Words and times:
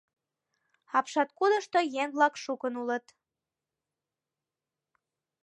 Апшаткудышто 0.97 1.79
еҥ-влак 2.03 2.33
шукын 2.43 2.73
улыт. 2.81 3.05